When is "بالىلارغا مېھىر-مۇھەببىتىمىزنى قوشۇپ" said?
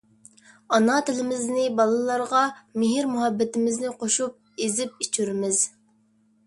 1.81-4.63